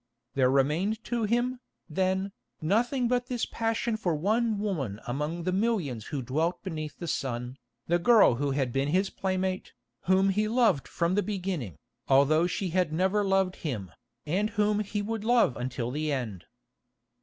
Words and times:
There 0.33 0.49
remained 0.49 1.03
to 1.03 1.25
him, 1.25 1.59
then, 1.87 2.31
nothing 2.59 3.07
but 3.07 3.27
this 3.27 3.45
passion 3.45 3.97
for 3.97 4.15
one 4.15 4.57
woman 4.57 4.99
among 5.05 5.43
the 5.43 5.51
millions 5.51 6.07
who 6.07 6.23
dwelt 6.23 6.63
beneath 6.63 6.97
the 6.97 7.07
sun, 7.07 7.59
the 7.85 7.99
girl 7.99 8.33
who 8.33 8.49
had 8.49 8.73
been 8.73 8.87
his 8.87 9.11
playmate, 9.11 9.73
whom 10.05 10.29
he 10.29 10.47
loved 10.47 10.87
from 10.87 11.13
the 11.13 11.21
beginning, 11.21 11.77
although 12.07 12.47
she 12.47 12.69
had 12.71 12.91
never 12.91 13.23
loved 13.23 13.57
him, 13.57 13.91
and 14.25 14.49
whom 14.49 14.79
he 14.79 15.03
would 15.03 15.23
love 15.23 15.55
until 15.55 15.91
the 15.91 16.11
end. 16.11 16.45